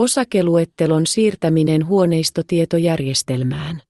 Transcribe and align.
Osakeluettelon 0.00 1.06
siirtäminen 1.06 1.86
huoneistotietojärjestelmään. 1.86 3.82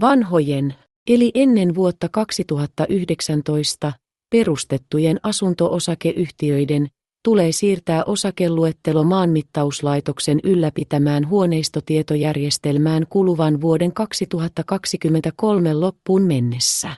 Vanhojen, 0.00 0.74
eli 1.08 1.30
ennen 1.34 1.74
vuotta 1.74 2.08
2019, 2.08 3.92
perustettujen 4.30 5.20
asunto-osakeyhtiöiden 5.22 6.88
tulee 7.24 7.52
siirtää 7.52 8.04
osakeluettelo 8.04 9.04
maanmittauslaitoksen 9.04 10.40
ylläpitämään 10.44 11.28
huoneistotietojärjestelmään 11.28 13.06
kuluvan 13.08 13.60
vuoden 13.60 13.92
2023 13.92 15.74
loppuun 15.74 16.22
mennessä. 16.22 16.96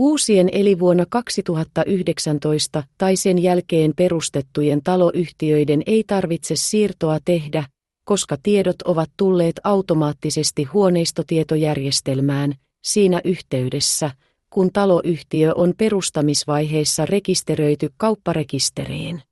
Uusien 0.00 0.48
eli 0.52 0.78
vuonna 0.78 1.06
2019 1.08 2.82
tai 2.98 3.16
sen 3.16 3.38
jälkeen 3.38 3.92
perustettujen 3.96 4.80
taloyhtiöiden 4.84 5.82
ei 5.86 6.04
tarvitse 6.06 6.56
siirtoa 6.56 7.18
tehdä, 7.24 7.64
koska 8.04 8.36
tiedot 8.42 8.82
ovat 8.82 9.10
tulleet 9.16 9.60
automaattisesti 9.64 10.64
huoneistotietojärjestelmään 10.64 12.54
siinä 12.84 13.20
yhteydessä, 13.24 14.10
kun 14.50 14.72
taloyhtiö 14.72 15.52
on 15.54 15.74
perustamisvaiheessa 15.78 17.06
rekisteröity 17.06 17.88
kaupparekisteriin. 17.96 19.22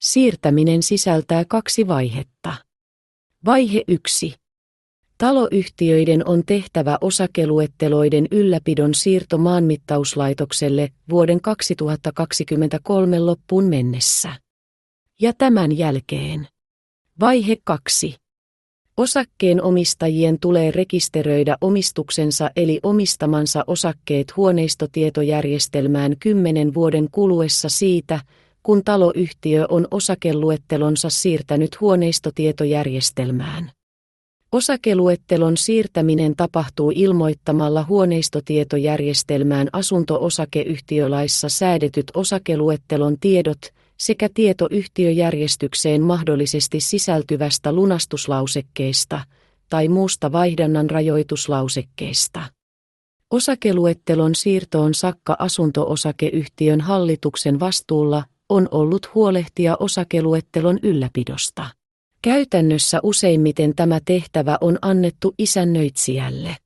Siirtäminen 0.00 0.82
sisältää 0.82 1.44
kaksi 1.48 1.88
vaihetta. 1.88 2.54
Vaihe 3.44 3.82
1. 3.88 4.34
Taloyhtiöiden 5.18 6.28
on 6.28 6.42
tehtävä 6.46 6.98
osakeluetteloiden 7.00 8.28
ylläpidon 8.30 8.94
siirto 8.94 9.38
maanmittauslaitokselle 9.38 10.88
vuoden 11.10 11.40
2023 11.40 13.20
loppuun 13.20 13.64
mennessä. 13.64 14.32
Ja 15.20 15.32
tämän 15.32 15.78
jälkeen. 15.78 16.48
Vaihe 17.20 17.56
2. 17.64 18.16
Osakkeen 18.96 19.62
omistajien 19.62 20.38
tulee 20.40 20.70
rekisteröidä 20.70 21.56
omistuksensa 21.60 22.50
eli 22.56 22.80
omistamansa 22.82 23.64
osakkeet 23.66 24.36
huoneistotietojärjestelmään 24.36 26.16
kymmenen 26.20 26.74
vuoden 26.74 27.08
kuluessa 27.12 27.68
siitä, 27.68 28.20
kun 28.62 28.84
taloyhtiö 28.84 29.66
on 29.68 29.88
osakeluettelonsa 29.90 31.10
siirtänyt 31.10 31.80
huoneistotietojärjestelmään. 31.80 33.77
Osakeluettelon 34.52 35.56
siirtäminen 35.56 36.36
tapahtuu 36.36 36.92
ilmoittamalla 36.94 37.84
huoneistotietojärjestelmään 37.88 39.68
asunto-osakeyhtiölaissa 39.72 41.48
säädetyt 41.48 42.10
osakeluettelon 42.14 43.18
tiedot 43.20 43.58
sekä 43.96 44.28
tietoyhtiöjärjestykseen 44.34 46.02
mahdollisesti 46.02 46.80
sisältyvästä 46.80 47.72
lunastuslausekkeesta 47.72 49.20
tai 49.70 49.88
muusta 49.88 50.32
vaihdannan 50.32 50.90
rajoituslausekkeesta. 50.90 52.44
Osakeluettelon 53.30 54.34
siirtoon 54.34 54.94
sakka 54.94 55.36
asunto-osakeyhtiön 55.38 56.80
hallituksen 56.80 57.60
vastuulla 57.60 58.24
on 58.48 58.68
ollut 58.70 59.14
huolehtia 59.14 59.76
osakeluettelon 59.80 60.78
ylläpidosta. 60.82 61.77
Käytännössä 62.22 63.00
useimmiten 63.02 63.74
tämä 63.76 64.00
tehtävä 64.04 64.58
on 64.60 64.78
annettu 64.82 65.34
isännöitsijälle. 65.38 66.56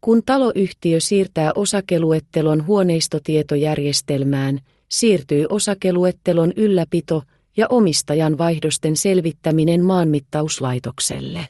Kun 0.00 0.22
taloyhtiö 0.26 1.00
siirtää 1.00 1.52
osakeluettelon 1.54 2.66
huoneistotietojärjestelmään, 2.66 4.58
siirtyy 4.88 5.46
osakeluettelon 5.48 6.52
ylläpito 6.56 7.22
ja 7.56 7.66
omistajan 7.68 8.38
vaihdosten 8.38 8.96
selvittäminen 8.96 9.84
maanmittauslaitokselle. 9.84 11.48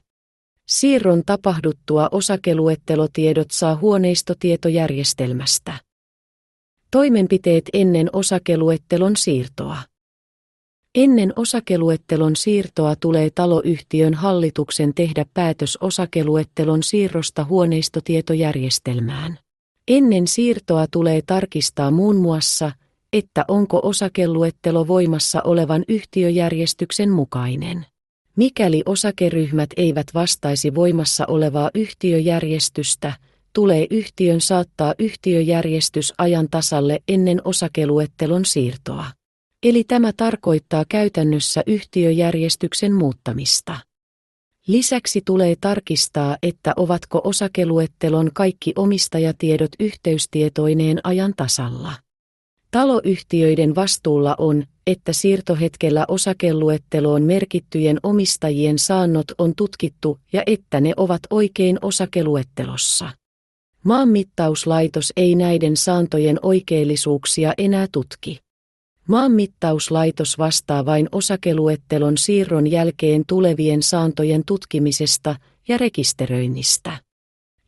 Siirron 0.68 1.22
tapahduttua 1.26 2.08
osakeluettelotiedot 2.10 3.50
saa 3.50 3.76
huoneistotietojärjestelmästä. 3.76 5.72
Toimenpiteet 6.90 7.64
ennen 7.72 8.10
osakeluettelon 8.12 9.16
siirtoa. 9.16 9.78
Ennen 10.94 11.32
osakeluettelon 11.36 12.36
siirtoa 12.36 12.96
tulee 12.96 13.30
taloyhtiön 13.30 14.14
hallituksen 14.14 14.94
tehdä 14.94 15.26
päätös 15.34 15.78
osakeluettelon 15.80 16.82
siirrosta 16.82 17.44
huoneistotietojärjestelmään. 17.44 19.38
Ennen 19.88 20.26
siirtoa 20.26 20.86
tulee 20.90 21.22
tarkistaa 21.26 21.90
muun 21.90 22.16
muassa, 22.16 22.72
että 23.12 23.44
onko 23.48 23.80
osakeluettelo 23.82 24.86
voimassa 24.86 25.42
olevan 25.44 25.84
yhtiöjärjestyksen 25.88 27.10
mukainen. 27.10 27.86
Mikäli 28.36 28.82
osakeryhmät 28.86 29.70
eivät 29.76 30.06
vastaisi 30.14 30.74
voimassa 30.74 31.24
olevaa 31.28 31.70
yhtiöjärjestystä, 31.74 33.12
tulee 33.52 33.86
yhtiön 33.90 34.40
saattaa 34.40 34.94
yhtiöjärjestys 34.98 36.14
ajan 36.18 36.48
tasalle 36.50 37.02
ennen 37.08 37.40
osakeluettelon 37.44 38.44
siirtoa. 38.44 39.04
Eli 39.62 39.84
tämä 39.84 40.12
tarkoittaa 40.16 40.84
käytännössä 40.88 41.62
yhtiöjärjestyksen 41.66 42.94
muuttamista. 42.94 43.78
Lisäksi 44.66 45.22
tulee 45.26 45.56
tarkistaa, 45.60 46.36
että 46.42 46.72
ovatko 46.76 47.20
osakeluettelon 47.24 48.30
kaikki 48.34 48.72
omistajatiedot 48.76 49.70
yhteystietoineen 49.80 51.00
ajan 51.04 51.32
tasalla. 51.36 51.92
Taloyhtiöiden 52.70 53.74
vastuulla 53.74 54.34
on, 54.38 54.64
että 54.86 55.12
siirtohetkellä 55.12 56.04
osakeluetteloon 56.08 57.22
merkittyjen 57.22 58.00
omistajien 58.02 58.78
saannot 58.78 59.26
on 59.38 59.52
tutkittu 59.56 60.18
ja 60.32 60.42
että 60.46 60.80
ne 60.80 60.92
ovat 60.96 61.20
oikein 61.30 61.78
osakeluettelossa. 61.82 63.10
Maanmittauslaitos 63.84 65.12
ei 65.16 65.34
näiden 65.34 65.76
saantojen 65.76 66.38
oikeellisuuksia 66.42 67.52
enää 67.58 67.86
tutki. 67.92 68.41
Maanmittauslaitos 69.08 70.38
vastaa 70.38 70.84
vain 70.84 71.08
osakeluettelon 71.12 72.18
siirron 72.18 72.70
jälkeen 72.70 73.22
tulevien 73.26 73.82
saantojen 73.82 74.42
tutkimisesta 74.46 75.36
ja 75.68 75.78
rekisteröinnistä. 75.78 77.00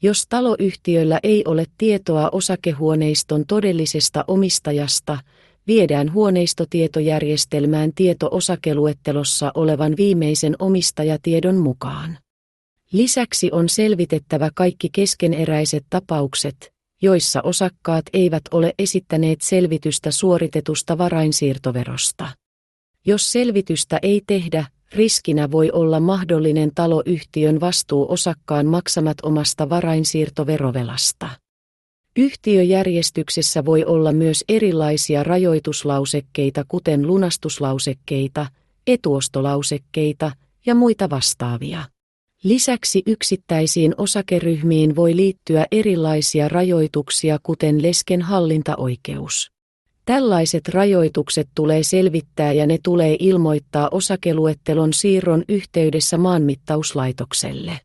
Jos 0.03 0.27
taloyhtiöllä 0.29 1.21
ei 1.23 1.45
ole 1.47 1.65
tietoa 1.79 2.29
osakehuoneiston 2.33 3.47
todellisesta 3.47 4.25
omistajasta, 4.29 5.19
viedään 5.67 6.13
huoneistotietojärjestelmään 6.13 7.93
tieto 7.95 8.29
osakeluettelossa 8.31 9.53
olevan 9.55 9.95
viimeisen 9.97 10.57
omistajatiedon 10.59 11.57
mukaan. 11.57 12.19
Lisäksi 12.93 13.49
on 13.53 13.69
selvitettävä 13.69 14.51
kaikki 14.55 14.89
keskeneräiset 14.93 15.85
tapaukset, 15.91 16.74
joissa 17.05 17.41
osakkaat 17.43 18.05
eivät 18.13 18.43
ole 18.51 18.75
esittäneet 18.79 19.41
selvitystä 19.43 20.11
suoritetusta 20.11 20.99
varainsiirtoverosta. 20.99 22.29
Jos 23.07 23.33
selvitystä 23.33 23.99
ei 24.03 24.23
tehdä, 24.27 24.67
riskinä 24.93 25.51
voi 25.51 25.71
olla 25.71 26.01
mahdollinen 26.01 26.71
taloyhtiön 26.75 27.61
vastuu 27.61 28.13
osakkaan 28.13 28.67
maksamat 28.67 29.17
omasta 29.23 29.69
varainsiirtoverovelasta. 29.69 31.29
Yhtiöjärjestyksessä 32.17 33.65
voi 33.65 33.85
olla 33.85 34.13
myös 34.13 34.45
erilaisia 34.49 35.23
rajoituslausekkeita 35.23 36.65
kuten 36.69 37.07
lunastuslausekkeita, 37.07 38.47
etuostolausekkeita 38.87 40.33
ja 40.67 40.75
muita 40.75 41.11
vastaavia. 41.11 41.94
Lisäksi 42.45 43.03
yksittäisiin 43.07 43.95
osakeryhmiin 43.99 44.97
voi 44.97 45.17
liittyä 45.17 45.67
erilaisia 45.73 46.49
rajoituksia 46.49 47.39
kuten 47.43 47.83
lesken 47.83 48.23
hallintaoikeus. 48.23 49.51
Tällaiset 50.05 50.69
rajoitukset 50.69 51.49
tulee 51.55 51.83
selvittää 51.83 52.53
ja 52.53 52.67
ne 52.67 52.79
tulee 52.83 53.17
ilmoittaa 53.19 53.89
osakeluettelon 53.93 54.93
siirron 54.93 55.45
yhteydessä 55.49 56.19
maanmittauslaitokselle. 56.19 57.81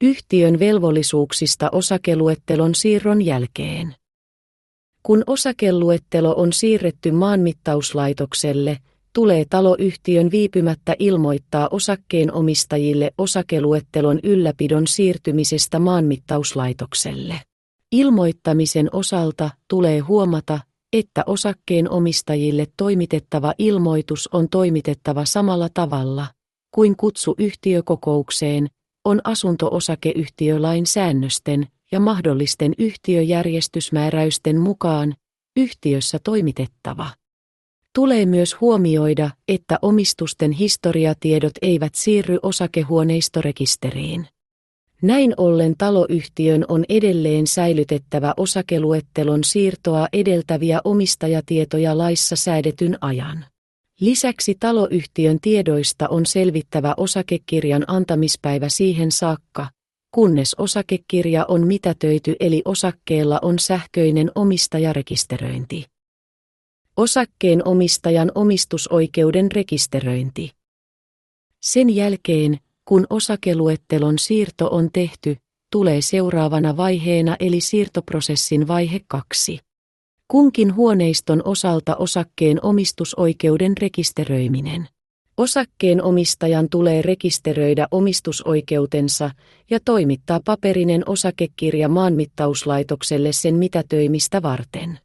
Yhtiön 0.00 0.58
velvollisuuksista 0.58 1.68
osakeluettelon 1.72 2.74
siirron 2.74 3.22
jälkeen. 3.22 3.94
Kun 5.02 5.24
osakeluettelo 5.26 6.34
on 6.36 6.52
siirretty 6.52 7.10
maanmittauslaitokselle, 7.10 8.78
tulee 9.14 9.44
taloyhtiön 9.50 10.30
viipymättä 10.30 10.94
ilmoittaa 10.98 11.68
osakkeenomistajille 11.70 13.10
osakeluettelon 13.18 14.20
ylläpidon 14.22 14.86
siirtymisestä 14.86 15.78
maanmittauslaitokselle. 15.78 17.40
Ilmoittamisen 17.92 18.88
osalta 18.92 19.50
tulee 19.70 19.98
huomata, 19.98 20.60
että 20.92 21.22
osakkeenomistajille 21.26 22.66
toimitettava 22.76 23.54
ilmoitus 23.58 24.28
on 24.32 24.48
toimitettava 24.48 25.24
samalla 25.24 25.68
tavalla 25.74 26.26
kuin 26.74 26.96
kutsu 26.96 27.34
yhtiökokoukseen, 27.38 28.68
on 29.04 29.20
asunto-osakeyhtiölain 29.24 30.86
säännösten 30.86 31.66
ja 31.92 32.00
mahdollisten 32.00 32.72
yhtiöjärjestysmääräysten 32.78 34.60
mukaan 34.60 35.14
yhtiössä 35.56 36.18
toimitettava. 36.18 37.10
Tulee 37.94 38.26
myös 38.26 38.60
huomioida, 38.60 39.30
että 39.48 39.78
omistusten 39.82 40.52
historiatiedot 40.52 41.52
eivät 41.62 41.94
siirry 41.94 42.38
osakehuoneistorekisteriin. 42.42 44.26
Näin 45.02 45.34
ollen 45.36 45.74
taloyhtiön 45.78 46.64
on 46.68 46.84
edelleen 46.88 47.46
säilytettävä 47.46 48.34
osakeluettelon 48.36 49.44
siirtoa 49.44 50.08
edeltäviä 50.12 50.80
omistajatietoja 50.84 51.98
laissa 51.98 52.36
säädetyn 52.36 52.98
ajan. 53.00 53.44
Lisäksi 54.00 54.56
taloyhtiön 54.60 55.38
tiedoista 55.40 56.08
on 56.08 56.26
selvittävä 56.26 56.94
osakekirjan 56.96 57.84
antamispäivä 57.86 58.68
siihen 58.68 59.12
saakka, 59.12 59.66
kunnes 60.10 60.54
osakekirja 60.54 61.44
on 61.48 61.66
mitätöity 61.66 62.36
eli 62.40 62.62
osakkeella 62.64 63.38
on 63.42 63.58
sähköinen 63.58 64.30
omistajarekisteröinti. 64.34 65.93
Osakkeen 66.96 67.68
omistajan 67.68 68.32
omistusoikeuden 68.34 69.52
rekisteröinti. 69.52 70.50
Sen 71.62 71.90
jälkeen, 71.96 72.58
kun 72.84 73.06
osakeluettelon 73.10 74.18
siirto 74.18 74.68
on 74.70 74.88
tehty, 74.92 75.36
tulee 75.72 76.00
seuraavana 76.00 76.76
vaiheena 76.76 77.36
eli 77.40 77.60
siirtoprosessin 77.60 78.68
vaihe 78.68 79.00
2. 79.08 79.58
Kunkin 80.28 80.74
huoneiston 80.74 81.42
osalta 81.44 81.96
osakkeen 81.96 82.64
omistusoikeuden 82.64 83.76
rekisteröiminen. 83.78 84.88
Osakkeen 85.36 86.02
omistajan 86.02 86.68
tulee 86.70 87.02
rekisteröidä 87.02 87.88
omistusoikeutensa 87.90 89.30
ja 89.70 89.78
toimittaa 89.84 90.40
paperinen 90.44 91.02
osakekirja 91.06 91.88
maanmittauslaitokselle 91.88 93.32
sen 93.32 93.54
mitätöimistä 93.54 94.42
varten. 94.42 95.03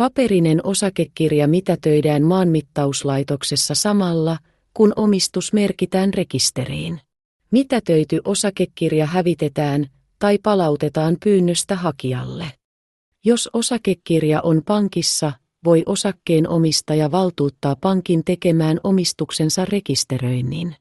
Paperinen 0.00 0.60
osakekirja 0.66 1.48
mitätöidään 1.48 2.22
maanmittauslaitoksessa 2.22 3.74
samalla, 3.74 4.38
kun 4.74 4.92
omistus 4.96 5.52
merkitään 5.52 6.14
rekisteriin. 6.14 7.00
Mitätöity 7.50 8.20
osakekirja 8.24 9.06
hävitetään 9.06 9.86
tai 10.18 10.38
palautetaan 10.42 11.16
pyynnöstä 11.24 11.76
hakijalle. 11.76 12.52
Jos 13.24 13.50
osakekirja 13.52 14.40
on 14.40 14.62
pankissa, 14.66 15.32
voi 15.64 15.82
osakkeen 15.86 16.48
omistaja 16.48 17.10
valtuuttaa 17.10 17.76
pankin 17.80 18.24
tekemään 18.24 18.80
omistuksensa 18.84 19.64
rekisteröinnin. 19.64 20.76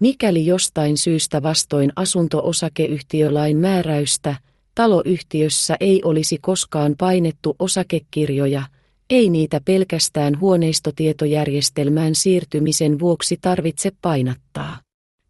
Mikäli 0.00 0.46
jostain 0.46 0.98
syystä 0.98 1.42
vastoin 1.42 1.92
asunto-osakeyhtiölain 1.96 3.56
määräystä, 3.56 4.36
taloyhtiössä 4.74 5.76
ei 5.80 6.00
olisi 6.04 6.38
koskaan 6.38 6.94
painettu 6.98 7.56
osakekirjoja, 7.58 8.62
ei 9.10 9.30
niitä 9.30 9.60
pelkästään 9.64 10.40
huoneistotietojärjestelmään 10.40 12.14
siirtymisen 12.14 12.98
vuoksi 12.98 13.38
tarvitse 13.40 13.92
painattaa. 14.02 14.80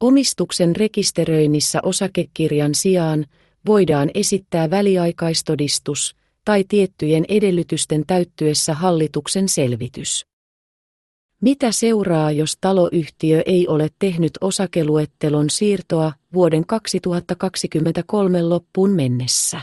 Omistuksen 0.00 0.76
rekisteröinnissä 0.76 1.80
osakekirjan 1.82 2.74
sijaan 2.74 3.26
voidaan 3.66 4.10
esittää 4.14 4.70
väliaikaistodistus 4.70 6.16
tai 6.44 6.64
tiettyjen 6.68 7.24
edellytysten 7.28 8.04
täyttyessä 8.06 8.74
hallituksen 8.74 9.48
selvitys. 9.48 10.26
Mitä 11.44 11.72
seuraa, 11.72 12.30
jos 12.30 12.56
taloyhtiö 12.60 13.42
ei 13.46 13.68
ole 13.68 13.88
tehnyt 13.98 14.32
osakeluettelon 14.40 15.50
siirtoa 15.50 16.12
vuoden 16.34 16.66
2023 16.66 18.42
loppuun 18.42 18.90
mennessä? 18.90 19.60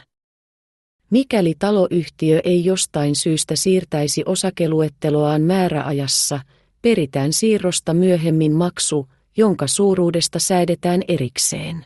Mikäli 1.09 1.55
taloyhtiö 1.59 2.41
ei 2.43 2.65
jostain 2.65 3.15
syystä 3.15 3.55
siirtäisi 3.55 4.23
osakeluetteloaan 4.25 5.41
määräajassa, 5.41 6.39
peritään 6.81 7.33
siirrosta 7.33 7.93
myöhemmin 7.93 8.53
maksu, 8.53 9.07
jonka 9.37 9.67
suuruudesta 9.67 10.39
säädetään 10.39 11.01
erikseen. 11.07 11.85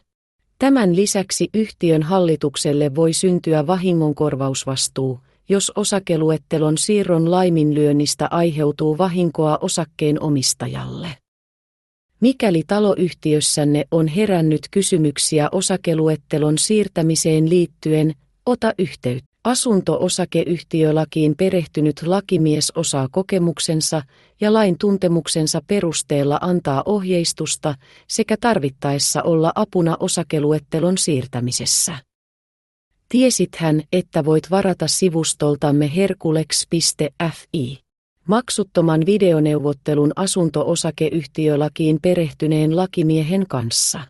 Tämän 0.60 0.96
lisäksi 0.96 1.50
yhtiön 1.54 2.04
hallitukselle 2.04 2.96
voi 2.96 3.14
syntyä 3.14 3.68
vahingonkorvausvastuu, 3.68 5.20
jos 5.50 5.72
osakeluettelon 5.76 6.78
siirron 6.78 7.32
laiminlyönnistä 7.32 8.28
aiheutuu 8.32 8.98
vahinkoa 8.98 9.58
osakkeen 9.62 10.24
omistajalle. 10.24 11.08
Mikäli 12.20 12.64
taloyhtiössänne 12.68 13.86
on 13.92 14.08
herännyt 14.08 14.62
kysymyksiä 14.72 15.50
osakeluettelon 15.52 16.58
siirtämiseen 16.58 17.50
liittyen, 17.50 18.14
ota 18.46 18.74
yhteyttä. 18.78 19.36
Asunto-osakeyhtiölakiin 19.44 21.36
perehtynyt 21.36 22.02
lakimies 22.06 22.72
osaa 22.76 23.08
kokemuksensa 23.12 24.02
ja 24.42 24.54
lain 24.54 24.78
tuntemuksensa 24.78 25.62
perusteella 25.68 26.40
antaa 26.42 26.84
ohjeistusta 26.86 27.76
sekä 28.08 28.38
tarvittaessa 28.42 29.24
olla 29.24 29.52
apuna 29.56 29.98
osakeluettelon 30.00 30.98
siirtämisessä. 30.98 31.98
Tiesithän, 33.10 33.81
että 33.92 34.25
voit 34.25 34.52
varata 34.52 34.88
sivustoltamme 34.88 35.96
herkulex.fi. 35.96 37.86
Maksuttoman 38.28 39.06
videoneuvottelun 39.06 40.12
asunto-osakeyhtiölakiin 40.16 42.00
perehtyneen 42.02 42.75
lakimiehen 42.75 43.48
kanssa. 43.48 44.02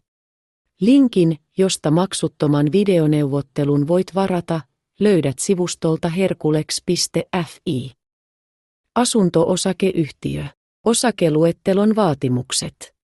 Linkin, 0.81 1.37
josta 1.57 1.91
maksuttoman 1.91 2.71
videoneuvottelun 2.71 3.87
voit 3.87 4.15
varata, 4.15 4.61
löydät 4.99 5.39
sivustolta 5.39 6.09
herkulex.fi. 6.09 7.91
Asunto-osakeyhtiö. 8.95 10.45
Osakeluettelon 10.85 11.95
vaatimukset. 11.95 12.94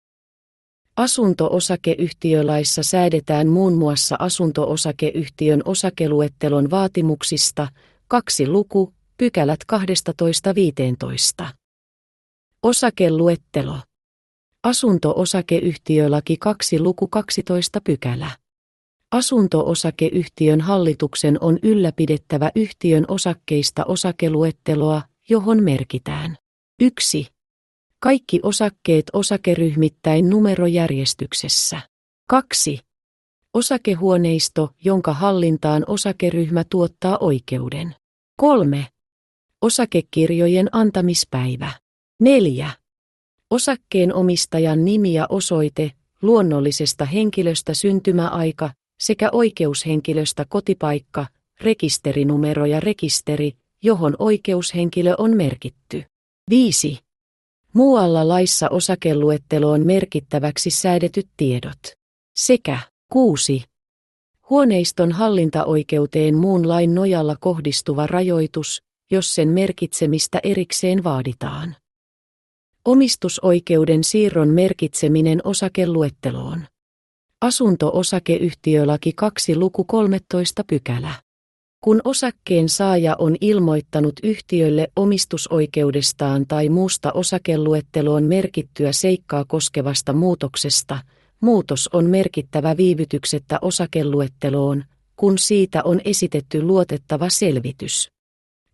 Asunto-osakeyhtiölaissa 1.01 2.83
säädetään 2.83 3.47
muun 3.47 3.73
muassa 3.73 4.15
asunto-osakeyhtiön 4.19 5.61
osakeluettelon 5.65 6.71
vaatimuksista, 6.71 7.67
kaksi 8.07 8.47
luku, 8.47 8.93
pykälät 9.17 9.59
12-15. 11.43 11.45
Osakeluettelo. 12.63 13.77
Asunto-osakeyhtiölaki 14.63 16.37
2 16.37 16.79
luku 16.79 17.07
12 17.07 17.81
pykälä. 17.81 18.31
Asunto-osakeyhtiön 19.11 20.61
hallituksen 20.61 21.37
on 21.41 21.59
ylläpidettävä 21.63 22.51
yhtiön 22.55 23.05
osakkeista 23.07 23.85
osakeluetteloa, 23.85 25.01
johon 25.29 25.63
merkitään 25.63 26.37
1. 26.79 27.27
Kaikki 28.03 28.39
osakkeet 28.43 29.05
osakeryhmittäin 29.13 30.29
numerojärjestyksessä. 30.29 31.81
2. 32.27 32.79
Osakehuoneisto, 33.53 34.69
jonka 34.83 35.13
hallintaan 35.13 35.83
osakeryhmä 35.87 36.63
tuottaa 36.63 37.17
oikeuden. 37.17 37.95
3. 38.35 38.87
Osakekirjojen 39.61 40.69
antamispäivä. 40.71 41.71
4. 42.19 42.71
Osakkeen 43.49 44.13
omistajan 44.13 44.85
nimi 44.85 45.13
ja 45.13 45.25
osoite, 45.29 45.91
luonnollisesta 46.21 47.05
henkilöstä 47.05 47.73
syntymäaika 47.73 48.69
sekä 48.99 49.29
oikeushenkilöstä 49.31 50.45
kotipaikka, 50.49 51.27
rekisterinumero 51.61 52.65
ja 52.65 52.79
rekisteri, 52.79 53.51
johon 53.83 54.15
oikeushenkilö 54.19 55.15
on 55.17 55.37
merkitty. 55.37 56.03
5. 56.49 57.10
Muualla 57.73 58.27
laissa 58.27 58.69
osakeluetteloon 58.69 59.85
merkittäväksi 59.85 60.69
säädetyt 60.69 61.27
tiedot. 61.37 61.77
Sekä 62.35 62.79
6. 63.11 63.63
Huoneiston 64.49 65.11
hallintaoikeuteen 65.11 66.35
muun 66.35 66.67
lain 66.67 66.95
nojalla 66.95 67.35
kohdistuva 67.39 68.07
rajoitus, 68.07 68.83
jos 69.11 69.35
sen 69.35 69.49
merkitsemistä 69.49 70.39
erikseen 70.43 71.03
vaaditaan. 71.03 71.75
Omistusoikeuden 72.85 74.03
siirron 74.03 74.49
merkitseminen 74.49 75.41
osakeluetteloon. 75.43 76.61
Asunto-osakeyhtiölaki 77.41 79.13
2 79.15 79.55
luku 79.55 79.83
13 79.83 80.63
pykälä. 80.67 81.13
Kun 81.81 82.01
osakkeen 82.03 82.69
saaja 82.69 83.15
on 83.19 83.35
ilmoittanut 83.41 84.13
yhtiölle 84.23 84.87
omistusoikeudestaan 84.95 86.45
tai 86.47 86.69
muusta 86.69 87.11
osakeluetteloon 87.11 88.23
merkittyä 88.23 88.91
seikkaa 88.91 89.45
koskevasta 89.47 90.13
muutoksesta, 90.13 90.99
muutos 91.39 91.89
on 91.93 92.05
merkittävä 92.05 92.77
viivytyksettä 92.77 93.59
osakeluetteloon, 93.61 94.83
kun 95.15 95.37
siitä 95.37 95.81
on 95.83 96.01
esitetty 96.05 96.61
luotettava 96.61 97.29
selvitys. 97.29 98.07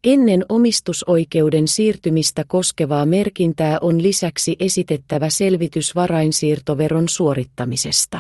Ennen 0.03 0.45
omistusoikeuden 0.49 1.67
siirtymistä 1.67 2.43
koskevaa 2.47 3.05
merkintää 3.05 3.77
on 3.81 4.03
lisäksi 4.03 4.55
esitettävä 4.59 5.29
selvitys 5.29 5.95
varainsiirtoveron 5.95 7.09
suorittamisesta. 7.09 8.19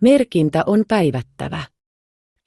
Merkintä 0.00 0.62
on 0.66 0.84
päivättävä. 0.88 1.62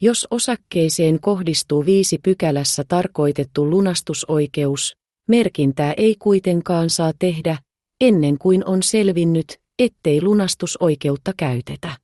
Jos 0.02 0.28
osakkeeseen 0.32 1.20
kohdistuu 1.20 1.86
viisi 1.86 2.18
pykälässä 2.24 2.84
tarkoitettu 2.88 3.70
lunastusoikeus, 3.70 4.96
merkintää 5.28 5.94
ei 5.98 6.16
kuitenkaan 6.20 6.90
saa 6.90 7.12
tehdä, 7.20 7.58
ennen 8.02 8.38
kuin 8.38 8.66
on 8.66 8.84
selvinnyt, 8.84 9.58
ettei 9.80 10.22
lunastusoikeutta 10.22 11.32
käytetä. 11.38 11.98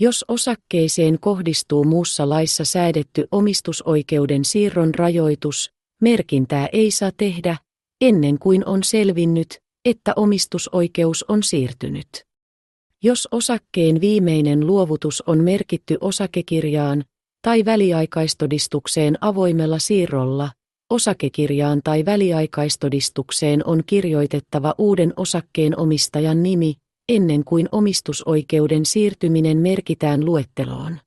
Jos 0.00 0.24
osakkeeseen 0.28 1.20
kohdistuu 1.20 1.84
muussa 1.84 2.28
laissa 2.28 2.64
säädetty 2.64 3.26
omistusoikeuden 3.30 4.44
siirron 4.44 4.94
rajoitus, 4.94 5.70
merkintää 6.02 6.68
ei 6.72 6.90
saa 6.90 7.10
tehdä, 7.16 7.56
ennen 8.00 8.38
kuin 8.38 8.66
on 8.66 8.84
selvinnyt, 8.84 9.58
että 9.84 10.12
omistusoikeus 10.16 11.24
on 11.28 11.42
siirtynyt. 11.42 12.08
Jos 13.04 13.28
osakkeen 13.30 14.00
viimeinen 14.00 14.66
luovutus 14.66 15.22
on 15.26 15.38
merkitty 15.38 15.98
osakekirjaan 16.00 17.04
tai 17.42 17.64
väliaikaistodistukseen 17.64 19.18
avoimella 19.20 19.78
siirrolla, 19.78 20.50
osakekirjaan 20.90 21.80
tai 21.84 22.04
väliaikaistodistukseen 22.04 23.66
on 23.66 23.82
kirjoitettava 23.86 24.74
uuden 24.78 25.12
osakkeen 25.16 25.78
omistajan 25.78 26.42
nimi, 26.42 26.74
ennen 27.08 27.44
kuin 27.44 27.68
omistusoikeuden 27.72 28.86
siirtyminen 28.86 29.58
merkitään 29.58 30.24
luetteloon. 30.24 30.98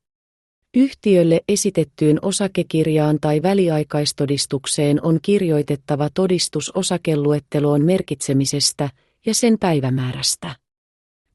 Yhtiölle 0.75 1.41
esitettyyn 1.47 2.19
osakekirjaan 2.21 3.17
tai 3.21 3.41
väliaikaistodistukseen 3.41 5.05
on 5.05 5.19
kirjoitettava 5.21 6.09
todistus 6.13 6.69
osakeluetteloon 6.69 7.81
merkitsemisestä 7.81 8.89
ja 9.25 9.33
sen 9.33 9.57
päivämäärästä. 9.59 10.66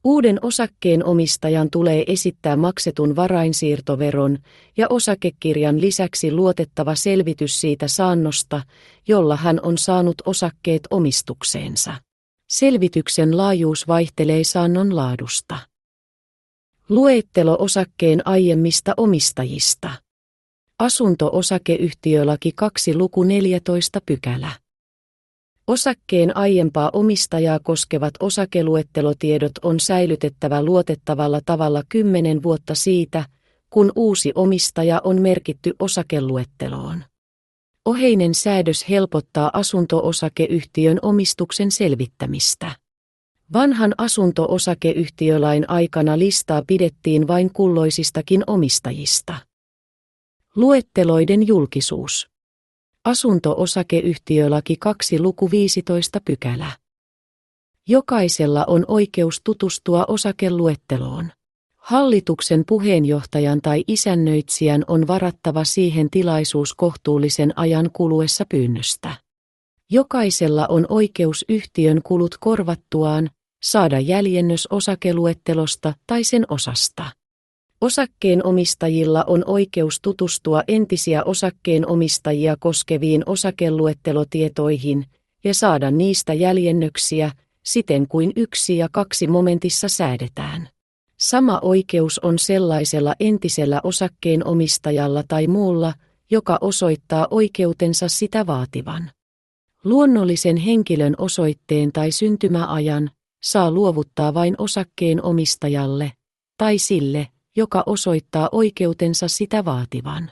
Uuden 0.05 0.39
osakkeen 0.41 1.05
omistajan 1.05 1.69
tulee 1.69 2.03
esittää 2.07 2.55
maksetun 2.55 3.15
varainsiirtoveron 3.15 4.37
ja 4.77 4.87
osakekirjan 4.89 5.81
lisäksi 5.81 6.31
luotettava 6.31 6.95
selvitys 6.95 7.61
siitä 7.61 7.87
saannosta, 7.87 8.61
jolla 9.07 9.35
hän 9.35 9.59
on 9.63 9.77
saanut 9.77 10.15
osakkeet 10.25 10.81
omistukseensa. 10.89 11.93
Selvityksen 12.49 13.37
laajuus 13.37 13.87
vaihtelee 13.87 14.43
saannon 14.43 14.95
laadusta. 14.95 15.57
Luettelo 16.89 17.57
osakkeen 17.59 18.27
aiemmista 18.27 18.93
omistajista. 18.97 19.89
Asunto-osakeyhtiölaki 20.79 22.51
2 22.55 22.95
luku 22.95 23.23
14 23.23 23.99
pykälä. 24.05 24.62
Osakkeen 25.67 26.37
aiempaa 26.37 26.89
omistajaa 26.93 27.59
koskevat 27.63 28.13
osakeluettelotiedot 28.19 29.51
on 29.61 29.79
säilytettävä 29.79 30.63
luotettavalla 30.63 31.41
tavalla 31.45 31.83
kymmenen 31.89 32.43
vuotta 32.43 32.75
siitä, 32.75 33.25
kun 33.69 33.91
uusi 33.95 34.31
omistaja 34.35 35.01
on 35.03 35.21
merkitty 35.21 35.73
osakeluetteloon. 35.79 37.03
Oheinen 37.85 38.35
säädös 38.35 38.89
helpottaa 38.89 39.49
asunto-osakeyhtiön 39.53 40.99
omistuksen 41.01 41.71
selvittämistä. 41.71 42.71
Vanhan 43.53 43.93
asunto-osakeyhtiölain 43.97 45.69
aikana 45.69 46.19
listaa 46.19 46.63
pidettiin 46.67 47.27
vain 47.27 47.53
kulloisistakin 47.53 48.43
omistajista. 48.47 49.35
Luetteloiden 50.55 51.47
julkisuus. 51.47 52.32
Asunto-osakeyhtiölaki 53.05 54.75
2 54.79 55.19
luku 55.19 55.51
15 55.51 56.21
pykälä. 56.25 56.71
Jokaisella 57.87 58.65
on 58.67 58.85
oikeus 58.87 59.41
tutustua 59.43 60.05
osakeluetteloon. 60.07 61.31
Hallituksen 61.75 62.63
puheenjohtajan 62.67 63.61
tai 63.61 63.83
isännöitsijän 63.87 64.83
on 64.87 65.07
varattava 65.07 65.63
siihen 65.63 66.09
tilaisuus 66.09 66.73
kohtuullisen 66.73 67.53
ajan 67.55 67.89
kuluessa 67.93 68.45
pyynnöstä. 68.49 69.15
Jokaisella 69.89 70.67
on 70.67 70.85
oikeus 70.89 71.45
yhtiön 71.49 72.01
kulut 72.03 72.35
korvattuaan 72.39 73.29
saada 73.63 73.99
jäljennös 73.99 74.67
osakeluettelosta 74.71 75.93
tai 76.07 76.23
sen 76.23 76.45
osasta. 76.49 77.11
Osakkeen 77.83 78.45
omistajilla 78.45 79.23
on 79.27 79.43
oikeus 79.45 79.99
tutustua 80.01 80.63
entisiä 80.67 81.23
osakkeen 81.23 81.87
omistajia 81.87 82.55
koskeviin 82.59 83.23
osakeluettelotietoihin 83.25 85.05
ja 85.43 85.53
saada 85.53 85.91
niistä 85.91 86.33
jäljennöksiä 86.33 87.31
siten 87.63 88.07
kuin 88.07 88.31
yksi 88.35 88.77
ja 88.77 88.87
kaksi 88.91 89.27
momentissa 89.27 89.87
säädetään. 89.87 90.69
Sama 91.17 91.59
oikeus 91.61 92.19
on 92.19 92.39
sellaisella 92.39 93.15
entisellä 93.19 93.81
osakkeen 93.83 94.47
omistajalla 94.47 95.23
tai 95.27 95.47
muulla, 95.47 95.93
joka 96.31 96.57
osoittaa 96.61 97.27
oikeutensa 97.31 98.07
sitä 98.07 98.47
vaativan. 98.47 99.11
Luonnollisen 99.83 100.57
henkilön 100.57 101.15
osoitteen 101.17 101.91
tai 101.91 102.11
syntymäajan 102.11 103.09
saa 103.43 103.71
luovuttaa 103.71 104.33
vain 104.33 104.55
osakkeen 104.57 105.23
omistajalle 105.23 106.11
tai 106.57 106.77
sille, 106.77 107.27
joka 107.55 107.83
osoittaa 107.85 108.49
oikeutensa 108.51 109.27
sitä 109.27 109.65
vaativan. 109.65 110.31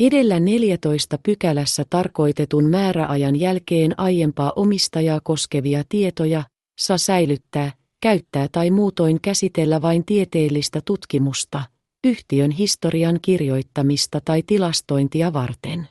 Edellä 0.00 0.40
14 0.40 1.18
pykälässä 1.22 1.84
tarkoitetun 1.90 2.64
määräajan 2.64 3.36
jälkeen 3.36 3.94
aiempaa 3.96 4.52
omistajaa 4.56 5.20
koskevia 5.22 5.82
tietoja 5.88 6.42
saa 6.78 6.98
säilyttää, 6.98 7.72
käyttää 8.00 8.48
tai 8.52 8.70
muutoin 8.70 9.20
käsitellä 9.20 9.82
vain 9.82 10.04
tieteellistä 10.04 10.80
tutkimusta, 10.84 11.62
yhtiön 12.04 12.50
historian 12.50 13.18
kirjoittamista 13.22 14.20
tai 14.24 14.42
tilastointia 14.42 15.32
varten. 15.32 15.88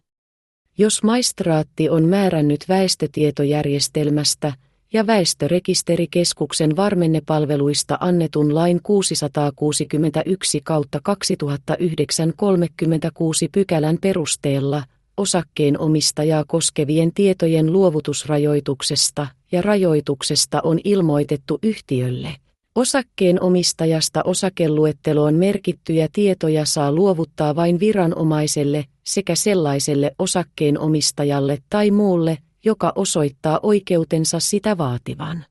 Jos 0.78 1.04
maistraatti 1.04 1.90
on 1.90 2.04
määrännyt 2.04 2.66
väestötietojärjestelmästä 2.70 4.54
ja 4.98 5.08
väestörekisterikeskuksen 5.08 6.76
varmennepalveluista 6.76 7.98
annetun 8.00 8.56
lain 8.56 8.80
661 8.84 10.62
kautta 10.64 11.00
2009 11.04 12.34
36 12.36 13.50
pykälän 13.52 13.98
perusteella 14.02 14.84
osakkeen 15.18 15.80
omistajaa 15.80 16.44
koskevien 16.48 17.14
tietojen 17.14 17.74
luovutusrajoituksesta 17.74 19.28
ja 19.52 19.62
rajoituksesta 19.62 20.62
on 20.64 20.80
ilmoitettu 20.84 21.60
yhtiölle. 21.64 22.36
Osakkeen 22.76 23.42
omistajasta 23.42 24.24
osakeluetteloon 24.24 25.34
merkittyjä 25.34 26.08
tietoja 26.14 26.66
saa 26.66 26.92
luovuttaa 26.92 27.56
vain 27.56 27.80
viranomaiselle 27.80 28.86
sekä 29.04 29.36
sellaiselle 29.36 30.12
osakkeen 30.20 30.80
omistajalle 30.80 31.58
tai 31.70 31.92
muulle, 31.92 32.38
joka 32.68 32.94
osoittaa 32.96 33.60
oikeutensa 33.64 34.40
sitä 34.40 34.78
vaativan. 34.78 35.46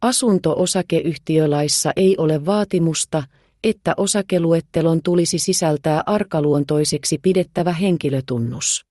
Asunto-osakeyhtiölaissa 0.00 1.92
ei 1.96 2.16
ole 2.18 2.46
vaatimusta, 2.46 3.22
että 3.64 3.94
osakeluettelon 3.96 5.02
tulisi 5.02 5.38
sisältää 5.38 6.02
arkaluontoiseksi 6.06 7.18
pidettävä 7.22 7.72
henkilötunnus. 7.72 8.86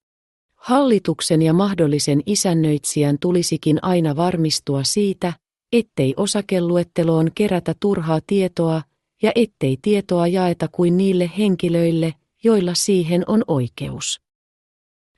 Hallituksen 0.56 1.42
ja 1.42 1.54
mahdollisen 1.54 2.22
isännöitsijän 2.26 3.18
tulisikin 3.20 3.80
aina 3.82 4.16
varmistua 4.16 4.84
siitä, 4.84 5.34
ettei 5.72 6.14
osakeluetteloon 6.18 7.32
kerätä 7.36 7.76
turhaa 7.80 8.20
tietoa 8.28 8.82
ja 9.22 9.32
ettei 9.36 9.78
tietoa 9.82 10.28
jaeta 10.28 10.68
kuin 10.72 10.98
niille 10.98 11.32
henkilöille, 11.38 12.14
joilla 12.44 12.74
siihen 12.74 13.24
on 13.28 13.44
oikeus. 13.48 14.21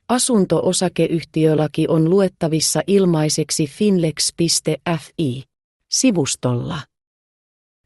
Asunto-osakeyhtiölaki 0.10 1.88
on 1.88 2.10
luettavissa 2.10 2.82
ilmaiseksi 2.88 3.68
finlex.fi 3.68 5.44
sivustolla. 5.92 6.80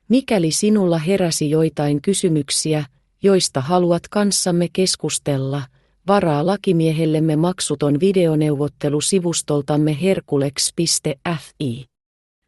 Mikäli 0.09 0.51
sinulla 0.51 0.97
heräsi 0.97 1.50
joitain 1.50 2.01
kysymyksiä, 2.01 2.86
joista 3.24 3.62
haluat 3.62 4.07
kanssamme 4.07 4.67
keskustella, 4.74 5.62
varaa 6.07 6.45
lakimiehellemme 6.45 7.36
maksuton 7.36 8.00
videoneuvottelu 8.00 9.01
sivustoltamme 9.01 9.97
herkulex.fi. 10.01 11.86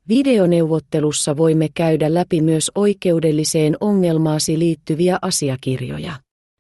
Videoneuvottelussa 0.08 1.38
voimme 1.38 1.70
käydä 1.74 2.14
läpi 2.14 2.42
myös 2.42 2.72
oikeudelliseen 2.76 3.78
ongelmaasi 3.80 4.60
liittyviä 4.60 5.20
asiakirjoja. 5.22 6.14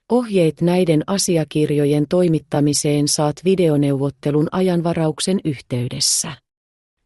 Ohjeet 0.09 0.61
näiden 0.61 1.03
asiakirjojen 1.07 2.05
toimittamiseen 2.09 3.07
saat 3.07 3.35
videoneuvottelun 3.45 4.47
ajanvarauksen 4.51 5.39
yhteydessä. 5.45 6.31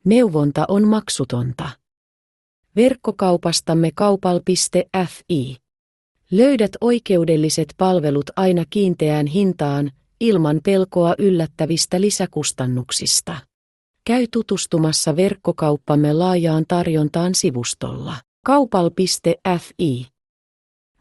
Neuvonta 0.05 0.65
on 0.67 0.87
maksutonta. 0.87 1.69
Verkkokaupastamme 2.75 3.91
kaupal.fi. 3.95 5.57
Löydät 6.31 6.71
oikeudelliset 6.81 7.73
palvelut 7.77 8.29
aina 8.35 8.63
kiinteään 8.69 9.27
hintaan, 9.27 9.91
ilman 10.19 10.59
pelkoa 10.63 11.15
yllättävistä 11.17 12.01
lisäkustannuksista. 12.01 13.35
Käy 14.07 14.27
tutustumassa 14.31 15.15
verkkokauppamme 15.15 16.13
laajaan 16.13 16.65
tarjontaan 16.67 17.35
sivustolla. 17.35 18.15
Kaupal.fi 18.45 20.12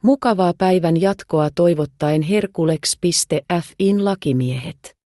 Mukavaa 0.02 0.52
päivän 0.58 1.00
jatkoa 1.00 1.50
toivottaen 1.54 2.22
Herkulex.fin 2.22 4.04
lakimiehet. 4.04 5.01